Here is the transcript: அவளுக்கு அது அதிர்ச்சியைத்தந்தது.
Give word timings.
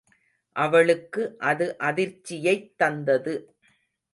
அவளுக்கு 0.55 1.23
அது 1.41 1.67
அதிர்ச்சியைத்தந்தது. 1.81 3.35